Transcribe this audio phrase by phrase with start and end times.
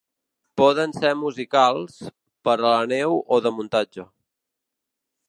[0.59, 1.99] Poden ser musicals,
[2.49, 4.07] per a la neu o de muntatge.